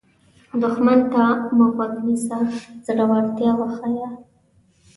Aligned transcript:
دښمن 0.61 0.99
ته 1.13 1.23
مه 1.57 1.65
غوږ 1.73 1.93
نیسه، 2.07 2.37
زړورتیا 2.85 3.51
وښیه 3.59 4.09